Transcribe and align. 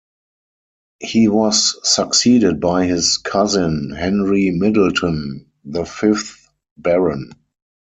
He 0.99 1.27
was 1.27 1.77
succeeded 1.87 2.59
by 2.59 2.87
his 2.87 3.17
cousin 3.17 3.93
Henry 3.95 4.49
Middleton, 4.49 5.45
the 5.63 5.85
fifth 5.85 6.49
Baron. 6.75 7.33